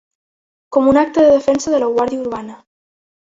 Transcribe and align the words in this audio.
Com 0.77 0.87
un 0.91 0.99
acte 1.01 1.25
de 1.25 1.35
defensa 1.35 1.75
de 1.75 1.83
la 1.85 1.91
guàrdia 1.93 2.23
urbana. 2.25 2.57